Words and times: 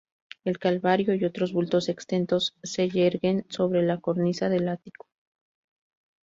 El 0.45 0.57
Calvario 0.57 1.13
y 1.13 1.25
otros 1.25 1.53
bultos 1.53 1.87
exentos 1.87 2.55
se 2.63 2.89
yerguen 2.89 3.45
sobre 3.49 3.83
la 3.83 3.99
cornisa 3.99 4.49
del 4.49 4.67
ático. 4.69 5.05